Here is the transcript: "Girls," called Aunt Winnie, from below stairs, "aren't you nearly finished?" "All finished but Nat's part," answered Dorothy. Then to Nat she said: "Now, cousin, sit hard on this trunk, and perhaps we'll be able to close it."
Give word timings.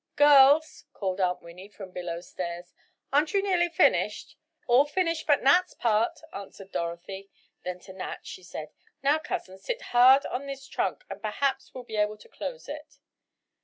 "Girls," 0.15 0.85
called 0.93 1.21
Aunt 1.21 1.43
Winnie, 1.43 1.69
from 1.69 1.91
below 1.91 2.21
stairs, 2.21 2.73
"aren't 3.13 3.35
you 3.35 3.43
nearly 3.43 3.69
finished?" 3.69 4.35
"All 4.65 4.83
finished 4.87 5.27
but 5.27 5.43
Nat's 5.43 5.75
part," 5.75 6.21
answered 6.33 6.71
Dorothy. 6.71 7.29
Then 7.63 7.77
to 7.81 7.93
Nat 7.93 8.21
she 8.25 8.41
said: 8.41 8.69
"Now, 9.03 9.19
cousin, 9.19 9.59
sit 9.59 9.79
hard 9.93 10.25
on 10.25 10.47
this 10.47 10.67
trunk, 10.67 11.03
and 11.07 11.21
perhaps 11.21 11.75
we'll 11.75 11.83
be 11.83 11.97
able 11.97 12.17
to 12.17 12.27
close 12.27 12.67
it." 12.67 12.97